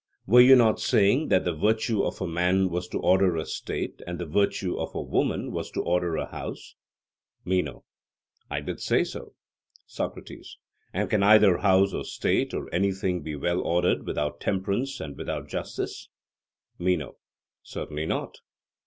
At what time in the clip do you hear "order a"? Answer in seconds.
2.97-3.45, 5.83-6.25